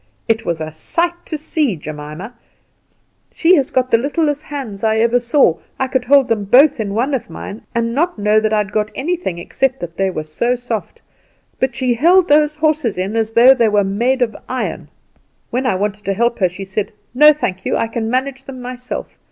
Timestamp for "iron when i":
14.49-15.75